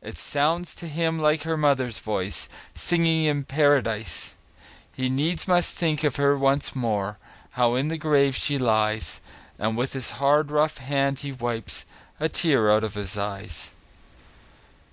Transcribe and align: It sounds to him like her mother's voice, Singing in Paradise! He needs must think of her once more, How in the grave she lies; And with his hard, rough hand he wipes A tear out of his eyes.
It 0.00 0.16
sounds 0.16 0.76
to 0.76 0.86
him 0.86 1.18
like 1.18 1.42
her 1.42 1.56
mother's 1.56 1.98
voice, 1.98 2.48
Singing 2.76 3.24
in 3.24 3.42
Paradise! 3.42 4.34
He 4.94 5.08
needs 5.08 5.48
must 5.48 5.74
think 5.74 6.04
of 6.04 6.14
her 6.14 6.38
once 6.38 6.76
more, 6.76 7.18
How 7.58 7.74
in 7.74 7.88
the 7.88 7.98
grave 7.98 8.36
she 8.36 8.58
lies; 8.58 9.20
And 9.58 9.76
with 9.76 9.92
his 9.92 10.12
hard, 10.22 10.52
rough 10.52 10.78
hand 10.78 11.18
he 11.18 11.32
wipes 11.32 11.84
A 12.20 12.28
tear 12.28 12.70
out 12.70 12.84
of 12.84 12.94
his 12.94 13.18
eyes. 13.18 13.72